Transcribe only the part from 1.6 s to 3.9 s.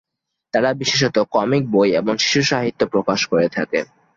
বই এবং শিশুসাহিত্য প্রকাশ করে থাকে।